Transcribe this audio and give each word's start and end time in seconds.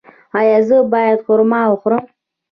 ایا 0.37 0.57
زه 0.67 0.77
باید 0.93 1.19
خرما 1.25 1.61
وخورم؟ 1.69 2.05